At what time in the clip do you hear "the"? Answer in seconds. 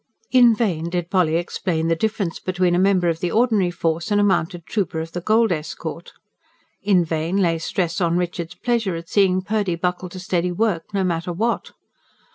1.87-1.95, 3.19-3.29, 5.11-5.21